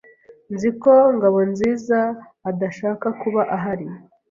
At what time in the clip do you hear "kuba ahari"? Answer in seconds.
3.21-3.87